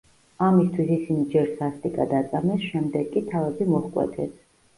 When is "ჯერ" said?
1.33-1.51